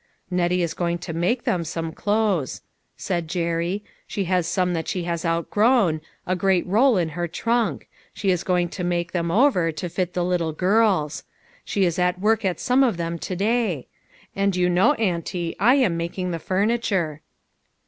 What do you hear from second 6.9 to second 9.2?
in her trunk; she is going to make